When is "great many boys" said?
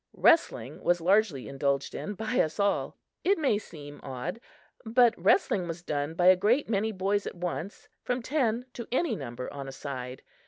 6.35-7.27